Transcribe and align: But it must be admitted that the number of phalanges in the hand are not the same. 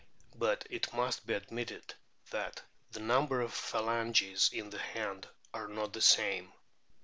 But 0.33 0.65
it 0.67 0.91
must 0.93 1.27
be 1.27 1.35
admitted 1.35 1.93
that 2.31 2.63
the 2.91 3.01
number 3.01 3.39
of 3.39 3.53
phalanges 3.53 4.49
in 4.51 4.71
the 4.71 4.79
hand 4.79 5.27
are 5.53 5.67
not 5.67 5.93
the 5.93 6.01
same. 6.01 6.51